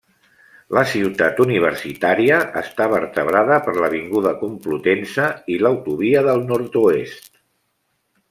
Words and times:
La 0.75 0.83
Ciutat 0.91 1.41
Universitària 1.43 2.39
està 2.61 2.87
vertebrada 2.93 3.59
per 3.67 3.75
l'Avinguda 3.77 4.33
Complutense 4.41 5.29
i 5.57 5.61
l'autovia 5.65 6.27
del 6.31 6.45
Nord-oest. 6.53 7.29